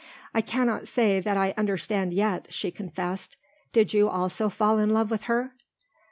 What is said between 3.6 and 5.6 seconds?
"Did you also fall in love with her?"